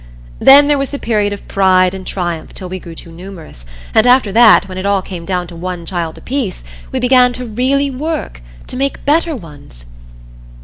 Then 0.39 0.67
there 0.67 0.79
was 0.79 0.89
the 0.89 0.97
period 0.97 1.31
of 1.31 1.47
pride 1.47 1.93
and 1.93 2.07
triumph 2.07 2.55
till 2.55 2.67
we 2.67 2.79
grew 2.79 2.95
too 2.95 3.11
numerous; 3.11 3.65
and 3.93 4.07
after 4.07 4.31
that, 4.31 4.67
when 4.67 4.79
it 4.79 4.85
all 4.87 5.03
came 5.03 5.25
down 5.25 5.45
to 5.45 5.55
one 5.55 5.85
child 5.85 6.17
apiece, 6.17 6.63
we 6.91 6.97
began 6.97 7.33
to 7.33 7.45
really 7.45 7.91
work 7.91 8.41
to 8.65 8.75
make 8.75 9.05
better 9.05 9.35
ones." 9.35 9.85